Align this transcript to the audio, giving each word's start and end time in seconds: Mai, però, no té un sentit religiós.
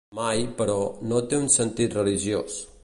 Mai, 0.19 0.39
però, 0.61 0.77
no 1.11 1.21
té 1.33 1.41
un 1.43 1.47
sentit 1.59 2.01
religiós. 2.01 2.61